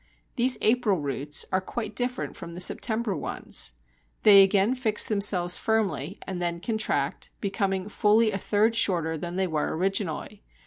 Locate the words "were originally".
9.45-10.41